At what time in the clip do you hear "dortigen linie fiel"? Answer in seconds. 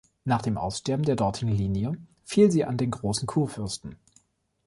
1.15-2.49